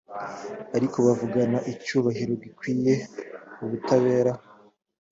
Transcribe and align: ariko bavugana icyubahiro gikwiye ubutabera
ariko 0.75 0.97
bavugana 1.05 1.57
icyubahiro 1.71 2.33
gikwiye 2.43 2.93
ubutabera 3.63 4.31